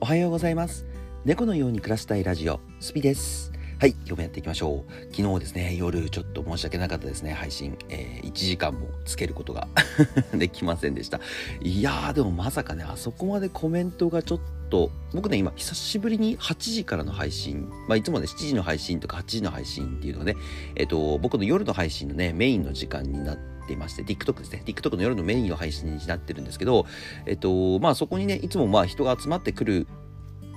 [0.00, 0.86] おはようございます。
[1.24, 3.50] 猫のように暮らしたいラジオスピです。
[3.80, 5.14] はい今日もやっていきましょう。
[5.14, 7.32] 昨日ですね夜ちょっと申し訳なかったですね。
[7.32, 9.68] 配信、えー、1時間もつけることが
[10.34, 11.20] できませんでした。
[11.62, 20.34] いやーでもまさかねあそこまでコメントがちょっと僕ね今久しぶりに8時からの配信まあいつもね7時の配信とか8時の配信っていうのがね
[20.74, 23.38] えっ、ー、と僕の夜の配信のねメインの時間になっ
[23.68, 24.62] ていまして、TikTok ですね。
[24.64, 26.86] TikTok の夜のメインの配信になってるんですけど、
[27.26, 29.86] えっと、まあそこにね、いつもまあ人が集まってくる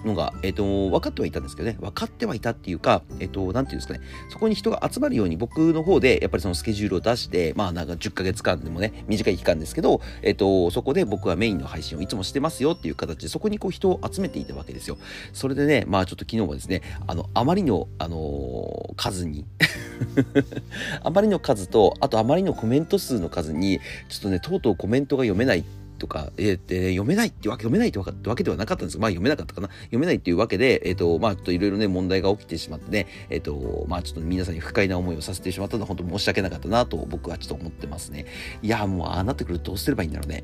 [0.05, 14.97] のが、えっ、と、分かってはいたんですけどね、分かってはいたっていうか、えっ、と、なんていうんですかね、そこに人が集まるように僕の方で、やっぱりそのスケジュールを出して、まあなんか10ヶ月間でもね、短い期間ですけど、えっ、と、そこで僕はメインの配信をいつもしてますよっていう形で、そこにこう人を集めていたわけですよ。
[15.33, 19.45] それでね、まあちょっと昨日はですね、あの、あまりの、あの、数に
[21.03, 23.79] あまりの数と、あとあまりのコメント数の数に、
[24.09, 25.63] ちょっとね、とうとうコメントが読めないっ
[26.01, 29.67] とか、えー、で読めないってわけ、読めないってわけではなかったんですまあ読めなかったかな。
[29.83, 38.25] 読めないっていうわけで、えっ、ー、と、まあちょっといろいろね、問題が起きてしまってね、えっ、ー、と、まあちょっと皆さんに不快な思いをさせてしまったのは本当申し訳なかったなと僕はちょっと思ってますね。
[38.63, 40.43] いや、もうああなってくるとどうすればいいんだろうね。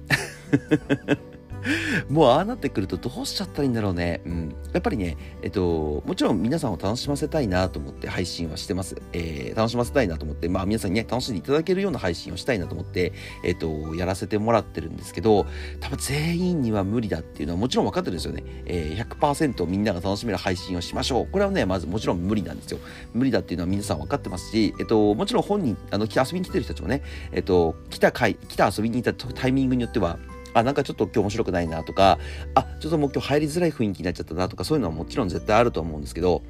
[2.09, 4.22] もうああなってくるとどうしちゃったらいいんだろうね。
[4.25, 4.55] うん。
[4.73, 8.95] やっぱりね、えっと、もちろん皆さんを楽しませたいなと思って配信はしてます。
[9.14, 15.45] えー、楽しませたいなと思って、まあ皆さんにね、楽しんでいただけるような配信をしたいなと思って、えっと、やらせてもらってるんですけど、
[15.80, 18.44] 多分全員には無理だっていうのはもちろん分かってるんですよね。
[18.66, 21.27] えー、100%みんなが楽しめる配信をしましょう。
[21.27, 22.80] これはね、まずもちろん無理なんですよ。
[23.14, 30.17] 無理だっていうのは皆さん分かってますし、えっと、もちろん本人、あの、遊びに来てる人たちもね、えっと、来た回、来た遊びに行ったタイミングによっては、
[30.58, 32.19] あ、なんかちょっと今日面白くないなとか、
[32.55, 36.44] あ、ちょっともう今日入りづらい雰囲気になっちゃったなとか、そういうのはもちろん絶対あると思うんですけど、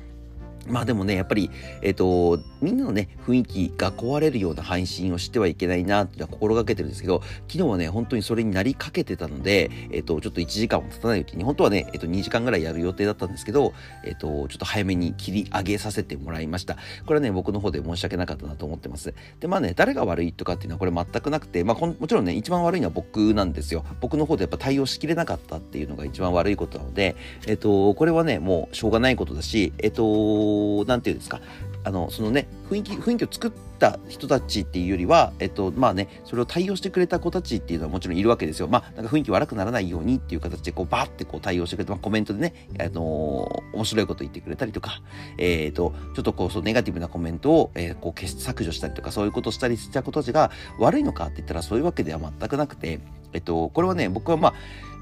[0.69, 1.49] まあでもね、やっぱり、
[1.81, 13.73] えっ、ー、と、みんなのね、雰囲気が壊れるような配信をしてはいけないなって心がけてるんですけど、昨日はね、本当にそれになりかけてたので、えっ、ー、と、ちょっと1時間も経たないうちに、本当はね、えっ、ー、と、2時間ぐらいやる予定だったんですけど、
[14.03, 16.75] えっ、と、ちょっと早めに切り上げさせてもらいました。
[17.05, 19.13] これはね、僕の方で申し訳なかったなと思ってます。
[19.39, 23.85] で、まあね、誰が悪いとかっていうのはこれ全くなくて、まあ、もちろんね、一番悪いのは僕なんですよ。
[24.01, 27.15] 僕の方でやっぱ対応しきれなかったっていうのが一番悪いことなので、
[27.47, 30.56] えっ、と、これはね、もうしょうがないことだし、えっ、と、
[30.87, 31.41] なんていうんですか、
[31.83, 38.67] あの、そのね、雰囲気、雰囲気を作った人たちっていうよりは、えっと、まあね、それを対応してくれた子たちっていうのはもちろんいるわけですよ。
[38.67, 45.01] まあ、なんか雰囲気悪くならないようにっていう形で、こう、バーってこう対応してくれて、まあ、コメントでね、あのー、面白いこと言ってくれたりとか、
[45.37, 52.99] えっ、ー、と、ちょっとこう、そう、ネガティブなコメントを、えー、こう、消し、削除したりとか、そういうことしたりした子たちが悪いのかって言ったら、そういうわけでは全くなくて、
[53.33, 54.53] えっと、これはね、僕はまあ、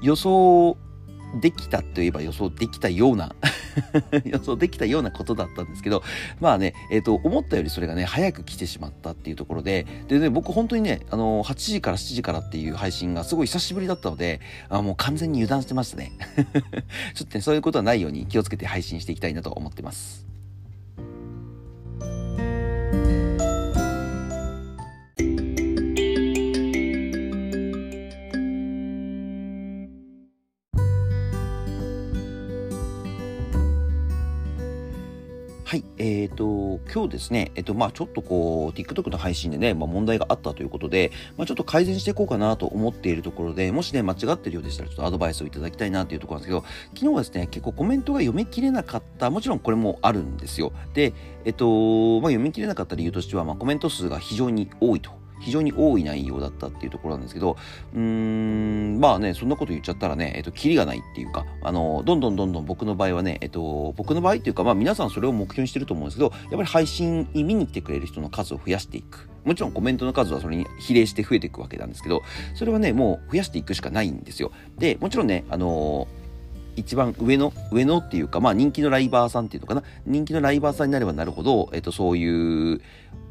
[0.02, 0.76] 予想
[1.40, 3.34] できたといえば予想できたような
[4.24, 6.02] 予想できたようなことだったんですけど、
[6.40, 16.12] まあね、えっ、ー、と、思ったよりそれがね、早く来てしまったっていうところで、でね、僕本当にね、あの、8時から7時からっていう配信がすごい久しぶりだったので、あもう完全に油断してましたね。
[17.14, 20.25] ちょっとね、そういうことはないように気をつけて配信していきたいなと思ってます。
[36.92, 46.64] 今日ですね、えっ、と、まあちょっとこう、TikTok の配信でね、まあ問題があったということで、まあちょっと改善していこうかなと思っているところで、もしね、間違ってるようでしたら、ちょっとアドバイスをいただきたいなというところなんですけど、
[46.94, 50.72] 昨日はですね、結構コメントが読み切れなかった、もちろんこれもあるんですよ。
[50.94, 51.12] で、
[51.44, 55.15] えっ、と、まあ読み切れなかった理由としては、まあコメント数が非常に多いと。
[55.40, 57.56] 非常に多い内容だったっていうところなんですけど、
[57.94, 69.28] うーん、まあね、そんなこと言っちゃったらね、えっと、キリがないっていうか、あの、どんどんどんどん僕の場合はね、えっと、僕の場合っていうか、まあ皆さんそれを目標にしてると思うんですけど、やっぱり配信に見に来てくれる人の数を増やしていく。
[69.44, 72.22] もちろんコメントの数はそれに比例して増えていくわけなんですけど、
[72.54, 74.50] それはね、もう増やしていくしかないんですよ。
[74.78, 76.08] で、もちろんね、あの
[76.76, 79.82] 一番上の、上のっていうか、まあ人気のライバーさんっていうのかな。
[80.04, 82.80] 人気のライバーさんになればなるほど、えっと、そういう、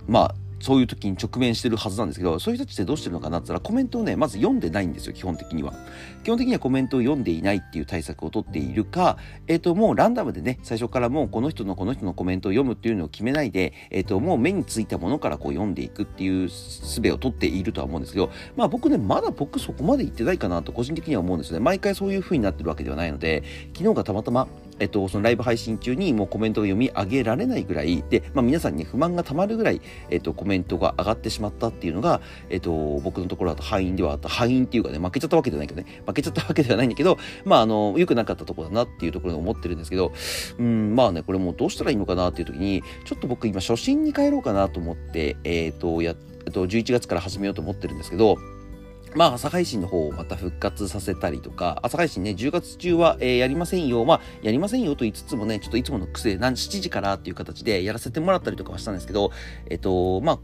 [0.07, 5.75] まあ、そういう時に直面してるはずなんですけど、そういう人たちってどうしてるのかなって言ったら、コメントをね、まず読んでないんですよ、基本的には。
[6.23, 21.63] 基本的にはコメントを読んでいないっていう対策をとっているか、えっ、ー、と、もうランダムでね、最初からもうこの人のこの人のコメントを読むっていうのを決めないで、えっ、ー、と、もう目についたものからこう読んでいくっていう術をとっているとは思うんですけど、まあ僕ね、まだ僕そこまで言ってないかなと個人的には思うんですよね。
[21.63, 23.43] 毎回そういう風になってるわけではないので、
[23.77, 24.47] 昨日がたまたま、
[24.79, 34.29] えっと、そのライブ配信中にもうコメントが読み上げられないぐらいで、まあ、皆さんに不満がたまるぐらい、えっと、コメントが上がってしまったっていうのが、えっと、僕のところだと敗因ではあった。
[34.29, 36.01] 敗因っていうかね負けちゃったわけじゃないけどね。
[36.05, 40.11] 負けちゃったわけではないんだけどまああの良くなかったとこだなっていうところで思ってるんですけど
[40.57, 46.15] うんまあねこれもうどうしたらいいのかなっていう時にちょっと僕今初心に帰ろうかなと思ってえっ、とやっ
[46.51, 48.37] と11月から始めようと思ってるんですけど
[49.15, 54.03] まあ、朝配信の方をまた復活させたりとか、朝配信ね、10月中は、えー、やりませんよ。
[54.03, 59.31] まあ、やりませんよと言いつつもね、ちょっといつもの癖、何7時からっていう形でやらせてもらったりとかはしたんですけど、
[59.69, 60.39] えっ、と、まあ、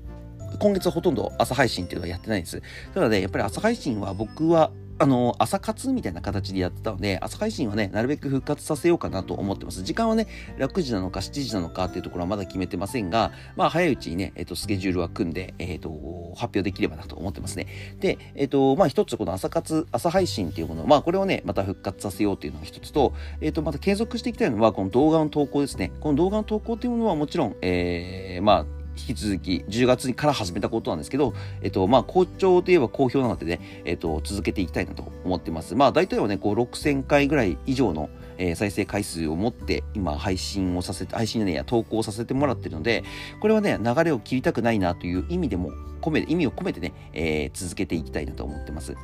[0.60, 2.62] 今月はほとんど朝配信っていうのはやってないんです。
[2.94, 9.84] ただね、やっぱり朝配信は僕はあの、朝活みたいな形でやってたので、朝配信はね、なるべく復活させようかなと思ってます。
[9.84, 10.28] 時間はね、
[10.58, 15.90] 6時なのか7時なのかっていうところはまだ決めてませんが、まあ、早いうちにね、えっ、と、スケジュールは組んで、えっ、と、
[16.36, 17.68] 発表できればなと思ってますね。
[18.00, 25.92] で、えっ、と、まあ、一つこの朝活、朝配信っていうもの、まあ、これをね、また復活させようっていうのが一つと、えっ、と、また継続していきたいのは、この動画の投稿ですね。
[26.00, 35.76] この動画の投稿っていうものはもちろん、えー、まあ、引き続き10月から始めたことなんですけど、えっと、まあ、好調といえば好評なのでね、えっと、続けていきたいなと思ってます。
[35.76, 43.04] まあ、大体はね、こう、6000回ぐらい以上の、えー、再生回数を持って今配信をさせて、配信ね、や投稿させてもらってるので、
[43.40, 45.72] これはね、流れを切りたくないなという意味でも、
[46.02, 48.96] 込め、意味を込めてね、えー、続けていきたいなと思ってます。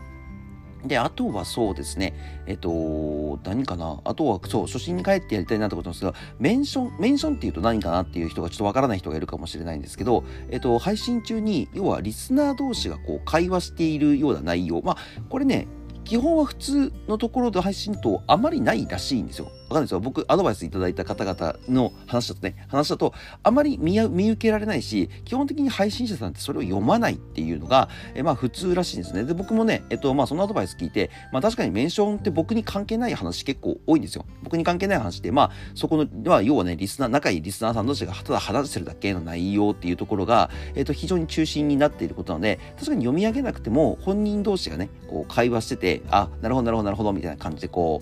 [0.85, 2.13] で、あとはそうですね、
[2.45, 4.00] えっと、何かな？
[4.06, 14.81] あとは、そう、初心に帰ってやりたいなってことなんですが、メンション、メンションっていうと何かなっていう人がちょっとわからない人がいるかもしれないんですけど、えっと、配信中に、要はリスナー同士がこう、会話しているような内容。
[14.81, 14.97] まあ、
[15.29, 15.68] これね、
[16.03, 19.51] 基本は普通のところで配信とあまりないらしいんですよ。
[19.69, 19.99] わかんないですよ。
[19.99, 29.23] 僕、アドバイスいただいた方々の話だとね、話だと、あまり見受けられないし、基本的に配信者さんってそれを読まないっていうのが、えまあ普通らしいんですね。
[29.23, 34.25] で、僕もね、えっと、まあそのアドバイス聞いて、まあ確かにメンションって僕に関係ない話結構多いんですよ。
[34.43, 48.01] 僕に関係ない話で、まあそこの、まあ要はね、リスナー、仲いいリスナーさん同士がただ話してるだけの内容っていうところが、えっと、非常に中心になっていることなので、確かに読み上げなくても、本人同士がね、こう会話してて、あ、なるほど、なるほど、なるほど、みたいな感じでこ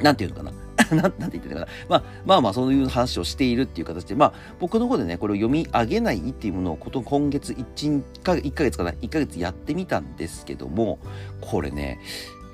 [0.00, 0.67] う、なんていうのかな。
[0.96, 1.66] ななんて言ってるかな。
[1.88, 10.98] まあ、まあまあ、そういう話をしているっていう形で、まあ、僕の方でね、これを読み上げないっていうものを、こと今月1、1ヶ月かな、1ヶ月やってみたんですけども、
[11.40, 11.98] これね、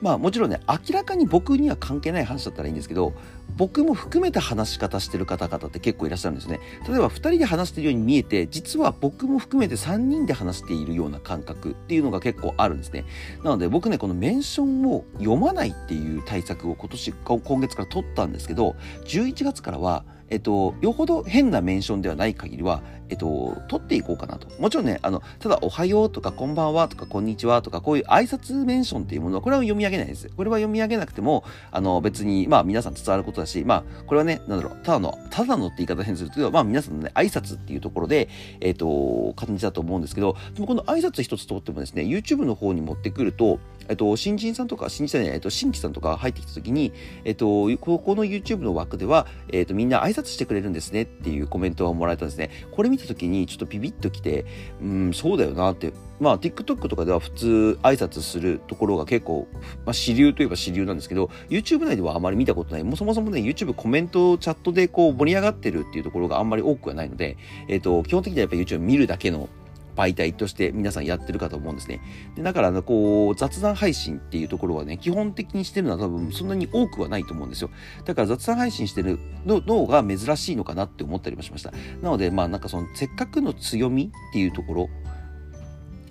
[0.05, 3.15] まあもちろんね、明らかに僕には関係ない話だったらいいんですけど、
[3.57, 6.61] 僕も含めた話し方してる方々って結構いらっしゃるんですね。
[6.87, 13.07] 例えば2人で話してるように見えて、実は僕も含めて3人で話しているような感覚っていうのが結構あるんですね。
[13.43, 24.49] なので僕ね、このメンションを読まないっていう対策を今年、今月から取ったんですけど、11月からはえっと、よほど変なメンションではない限りは、えっと、取っていこうかなと。
[24.61, 30.31] もちろんね、あの、ただ、おはようとか、こんばんはとか、こんにちはとか、こういう挨拶メンションっていうものは、これは読み上げないです。
[30.35, 38.29] これは読み上げなくても、あの、別に、まあ、皆さん伝わることだし、まあ、これはね、なんだろう、ただの、ただのって言い方変するけど、まあ、皆さんのね、挨拶っていうところで、
[38.61, 46.93] えっと、感じだと思うんですけど、でもこの挨拶一つとってもですね、YouTube の方に持ってくると、えっと、新人さんとか、新人さんじゃない、えっと、新規さんとか入ってきたときに、
[47.25, 52.51] えっと、ここの YouTube の枠では、えっと、みんな挨拶拶してくれるんですねっていうコメントをもらえたんですね。
[52.73, 54.47] これ見た時に、ちょっとビビッときて、
[54.81, 55.93] うん、そうだよなって。
[56.21, 59.49] まあ、TikTok とかでは普通挨拶するところが結構、
[59.85, 62.85] まあ、主流といえば主流なんですけど、YouTube 内ではあまり見たことない。
[62.85, 67.37] もうそもそもね、YouTube コメント、チャットでこう盛り上がってるっていうところがあんまり多くはないので、
[67.69, 69.49] えっと、基本的にはやっぱ YouTube 見るだけの
[69.95, 72.01] 媒体として皆さんやってるかと思うんですね。
[72.37, 77.71] でだから、こう、雑談配信っていうところはね、基本的にしてるのは多分そんなに多くはないと思うんですよ。
[78.05, 81.73] だから雑談配信してるのが珍しいのかなって思ったりもしました。
[82.03, 84.89] なので、まあなんかその、せっかくの強みっていうところ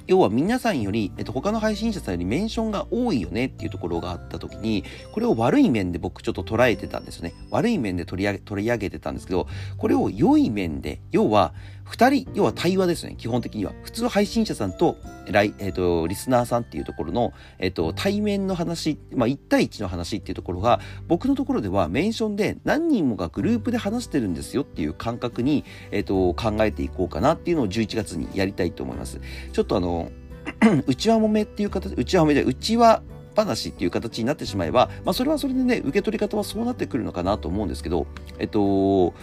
[0.06, 7.34] 要は皆さんより、えっと、他の配信者さんよりメンションが多いよねっていうところがあった時に、これを悪い面で僕ちょっと捉えてたんですよね。
[7.52, 9.48] 悪い面で取り上げ、取り上げてたんですけど、
[9.78, 11.54] これを良い面で、要は、
[11.86, 13.74] 二人、要は対話ですね、基本的には。
[13.84, 14.98] 普通配信者さんと、
[15.30, 29.20] ライ、えっ、ー、と、リスナーさんっていうところの、えっ、ー、と、対面の話、まあ、1対1の話っていうところが、僕のところではメンションで何人もがグループで話してるんですよっていう感覚に、えっ、ー、と、考えていこうかなっていうのを11月にやりたいと思います。
[29.52, 30.12] ちょっとあの、
[30.88, 33.02] 内輪もめっていう形、内輪もめで、内輪
[33.36, 38.08] 話っていう形になってしまえば、まあ、それはそれでね、受け取り方はそうなってくるのかなと思うんですけど、
[38.40, 39.14] えっと、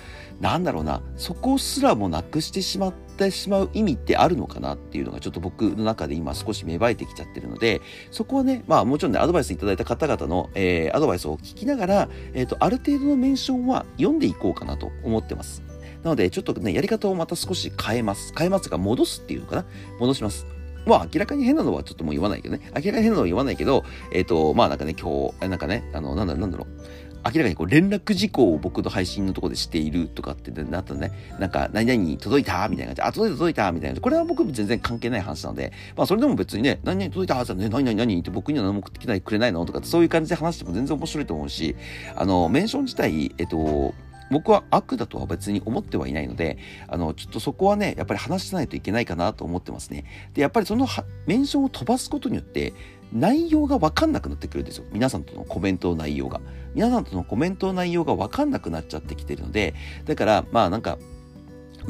[0.41, 15.63] なんだろうな、そこすらもなくしてしまってしまう意味ってあるのかなっていうのがちょっと僕の中で今少し芽生えてきちゃってるので、そこはね、まあもちろんね、アドバイスいただいた方々の、えー、アドバイスを聞きながら、えっ、ー、と、ある程度のメンションは読んでいこうかなと思ってます。
[16.03, 18.33] なので、ちょっとね、やり方をまた少し変えます。
[18.37, 19.65] 変えますが、戻すっていうのかな
[19.99, 20.60] 戻します。
[20.87, 22.63] まあ、明らかに変なのはちょっともう言わないけどね。
[22.67, 27.01] 明らかに変なのは言わないけど、えっ、ー、と、まあなんかね、今日、なんかね、あの、なんだろう、なんだろう。
[27.23, 34.01] 明らかにこう連絡事項を僕の配信のところでしているとかってなったね、なんか、何々に届いたみたいな感じで、あ、届いた届いたみたいな。
[34.01, 41.77] これは僕も全然関係ない話なので、まあそれでも別にね、何々届いたはずだね、何々何って僕には何も送ってきないくれないのとかそういう感じで話しても全然面白いと思うし、
[42.17, 43.95] あの、メンション自体、えっと、
[44.31, 46.59] 僕は悪だとは別に思ってはいないので、
[46.89, 50.05] あの、ちょっとそこはね、やっぱり話さないといけないかなと思ってますね。
[50.35, 50.87] で、やっぱりその
[51.27, 52.73] メンションを飛ばすことによって、
[53.13, 54.85] 内容がわかんなくなってくるんですよ。
[54.93, 56.41] 皆さんとのコメントの内容が。
[56.75, 60.99] 皆さんとのコメントの内容がわかんなくなっちゃってきてるので、だから、まあなんか、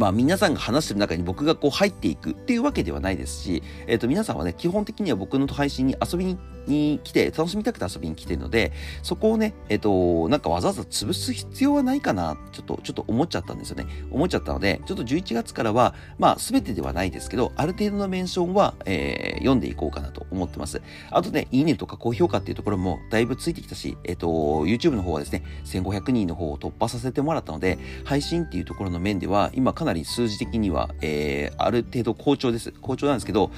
[0.00, 13.86] まあ皆さんが話してる中に僕がこう入っていくっていうわけではないですし、えっ、ー、と皆さんはね、基本的には僕の配信に遊びに来て、楽しみたくて遊びに来てるので、そこをね、えっ、と、なんかわざわざ潰す必要はないかな、ちょっと、ちょっと思っちゃったんですよね。
[14.10, 20.80] 思っちゃったので、ちょっと11月からは、まあ全てではないですけど、ある程度のメンションは、えー、読んでいこうかなと思ってます。
[21.10, 32.72] あとね、いいねとか高評価っていうところもだいぶついてきたし、えっ、と、YouTube の方はですね、1500人の方を突破させてもらったので、配信っていうところの面では、今かなり数字的には、えー、ある程度好調です。
[32.80, 33.50] 好調なんですけど、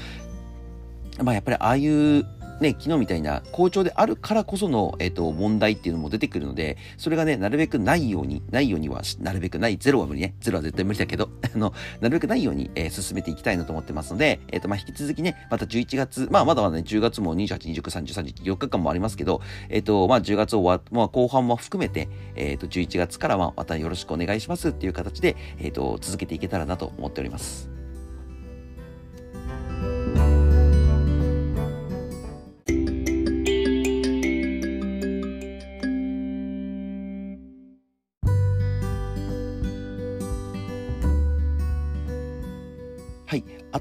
[1.23, 2.27] まあやっぱりああいう
[2.61, 27.82] ね、昨日みたいな好調であるからこその、えっ、と、問題っていうのも出てくるので、それがね、なるべくないように、ないようには、なるべくない、ゼロは無理ね、ゼロは絶対無理だけど、 あの、なるべくないように、えー、進めていきたいなと思ってますので、えっ、と、まあ、引き続きね、また11月、まあ、まだまだね、10月も28、29、30、30、4日間もありますけど、えっ、と、まあ、10月終わ、まあ、後半も含めて、えっ、と、11月からはまたよろしくお願いしますっていう形で、えっ、と、続けていけたらなと思っております。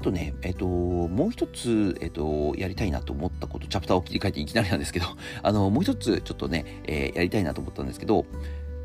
[0.02, 5.06] とね、えっ、と、もう一つ、えっ、と、やりたいなと思ったこと、チャプターを切り替えていきなりなんですけど、
[5.42, 8.26] あの、もう一つちょっとね、えー、やりたいなと思ったんですけど、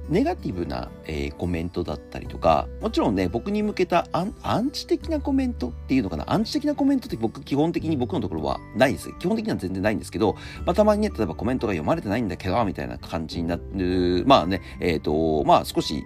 [0.10, 9.12] ネガティブな、えー、コメントだったりとか、もちろんね、僕に向けたアンアンチ的なコメントっていうのかな、アンチ的なコメントって僕、基本的に僕のところはないです。
[9.20, 16.06] 基本的には全然ないんですけど、まあ、たまにね、例えばコメントが読まれてないんだけど、みたいな感じになる、まあね、えっ、ー、と、まあ少し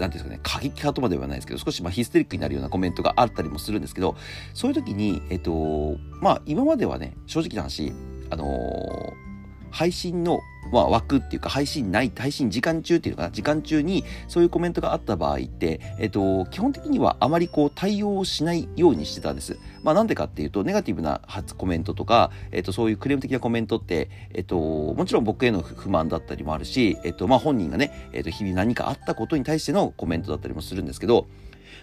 [0.00, 4.16] なんていうんですかね、過激派とまではないですけど、少しまあヒステリックになるようなコメントがあったりもするんですけど、
[4.54, 7.92] そういう時に、えっと、まあ今まではね、正直な話、
[8.30, 9.29] あのー
[9.70, 10.40] 配信の、
[10.72, 19.58] まあ、枠っていうか、配信ない、配信時間中っていうのかな、時間中にそういうコメントがあった場合って、えっと、基本的にはあまりこう対応しないようにしてたんです。
[19.82, 31.26] まあ、なんでかっていうと、ネガティブな発コメントとか、えっと、そういうクレーム的なコメントって、えっと、もちろん僕への不満だったりもあるし、えっと、まあ、本人がね、えっと、日々何かあったことに対してのコメントだったりもするんですけど、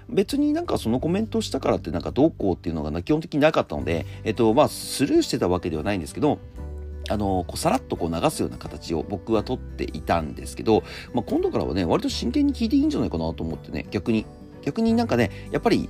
[0.09, 6.39] 別になんかそのコメントをしたからってなんかどうこうっていうのが基本的になかったので、えっと、まあ、スルーしてたわけではないんですけど、
[7.09, 10.83] あの、こうさらっとこう流すような形を僕は取っていたんですけど、
[11.13, 14.25] まあ、今度からはね、割と真剣に聞いていいんじゃないかなと思ってね、逆に。
[14.63, 15.89] 逆になんかね、やっぱり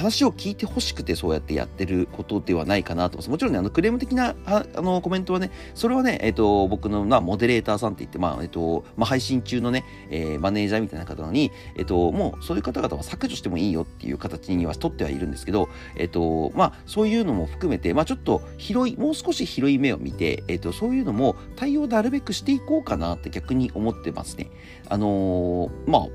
[0.00, 3.30] 話を聞いてほしくてそうやってやってることではないかなと思います。
[3.30, 24.50] もちろんね、あの、クレーム的な、あの、コメントはね、それはね、えっ、ー、と、僕の、まあ、モデレーターさんって言って、まあ、えっ、ー、と、まあ、配信中のね、えー、マネージャーみたいな方に、えっ、と、もう、そういう方々は削除してもいいよっていう形には取ってはいるんですけど、えっ、と、まあ、そういうのも含めて、まあ、ちょっと広い、もう少し広い目を見て、えっ、と、そういうのも対応なるべくしていこうかなって逆に思ってますね。
[24.88, 26.06] あのま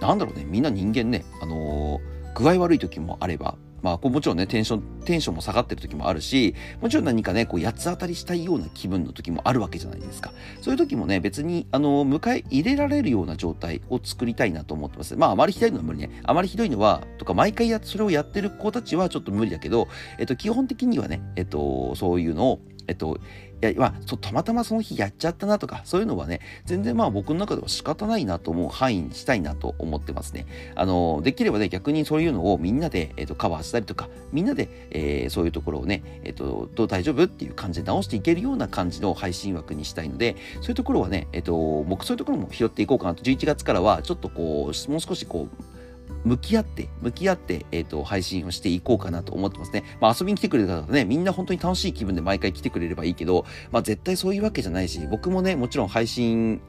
[0.00, 2.00] なんだろうね、みんな人間ね、あの
[2.36, 10.32] 具合悪い時もあれば、まあ、こうもちろんね、テンション、テンションも下がってる時もあるし、もちろん何かね、こう、八つ当たりしたいような気分の時もあるわけじゃないですか。
[10.60, 15.16] そういう時もね、別に、あの、迎え入れられるような状態を作りたいなと思ってます。
[15.16, 16.10] まあ、あまりひどいのは無理ね。
[16.24, 19.88] あまりひどいのは、とか、毎回や、それをやってる子たちはちょっと無理だけど、
[20.18, 23.18] えっと、基本的にはね、えっと、そういうのを、えっと、
[23.62, 30.46] いや、まあ、たまたまその日やっちゃったなとか、そういうのはね、全然まあ僕の中では仕方ないなと思う範囲にしたいなと思ってますね。
[30.74, 45.75] あの、できればね、逆にそういうのをみんなで、えっ、と、カバーしたりとか、みんなで、えー、そういうところをね、えっ、と、どう大丈夫っていう感じで直していけるような感じの配信枠にしたいので、そういうところはね、えっ、と、僕そういうところも拾っていこうかなと、11月からはちょっとこう、もう少しこう、
[46.26, 49.84] 向き合って、向き合って、えっ、ー、と、配信をしていこうかなと思ってますね。
[50.00, 56.60] まあ遊びに来てくれた方ね、みんな本当に楽しい気分で毎回来てくれればいいけど、まあ絶対そういうわけじゃないし、僕もね、もちろん配信、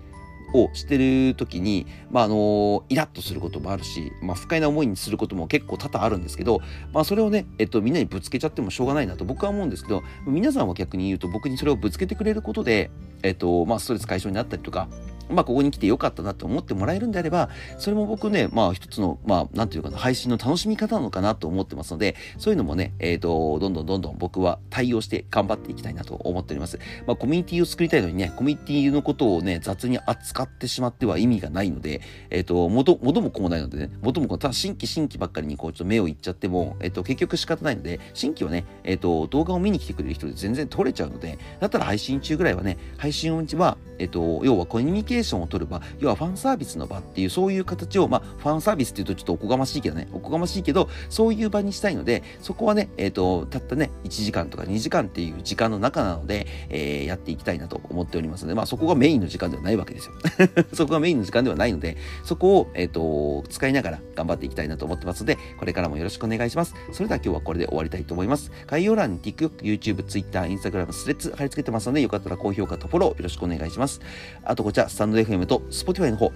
[0.54, 6.62] をしてる時に、まあ、あの、イラッとすることもあるし、まあ、不快な思いにすることも結構多々あるんですけど、
[6.94, 12.92] まあ、それをね、えっと、みんなにぶつけちゃってもしょうがないなと僕は思うんですけど、皆さんは逆に言うと僕にそれをぶつけてくれることで、
[13.24, 14.88] えっと、まあ、ストレス解消になったりとか、
[15.30, 26.80] まあ、ここに来てよかったなと思ってもらえるんであれば、それも僕ね、まあ、一つの、まあ、なんていうかな、配信の楽しみ方なのかなと思ってますので、そういうのもね、えっ、ー、と、どんどんどんどん僕は対応して頑張っていきたいなと思っております。
[27.06, 60.14] まあ、コミュニティを作りたいのにね、コミュニティのことをね、雑に扱ってしまっては意味がないので、えっ、ー、と、元、元も子もないのでね、元も子も、ただ新規新規ばっかりにこう、ちょっと目をいっちゃっても、えっ、ー、と、結局仕方ないので、新規はね、えっ、と、動画を見に来てくれる人で全然取れちゃうので、だったら配信中ぐらいはね、配信は、えっ、と、要はコミュニケケーションを取る場、要はファンサービスの場っていう、そういう形を、まあ、ファンサービスっていうとちょっとおこがましいけどね、おこがましいけど、そういう場にしたいので、そこはね、えっ、ー、と、たったね、1時間とか2時間っていう時間の中なので、えー、やっていきたいなと思っておりますので、まあ、そこがメインの時間ではないわけですよ。
[60.74, 66.76] そこがメインの時間ではないので、そこを、えっ、ー、と、使いながら頑張っていきたいなと思ってますので、これからもよろしくお願いします。
[66.92, 68.52] それでは今日はこれで終わりたいと思います。
[68.68, 74.02] 概要欄に TikTok、YouTube、Twitter、Instagram、スレッズ貼り付けてますので、よかったら高評価とフォローよろしくお願いします。
[74.44, 76.32] あとこちら、ンド FM と Spotify の方、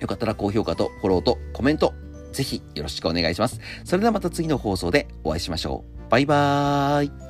[0.00, 1.94] よかったら高評価とフォローとコメント、
[2.32, 3.60] ぜひよろしくお願いします。
[3.84, 6.10] それではまた次の放送でお会いしましょう。
[6.10, 7.29] バイバーイ。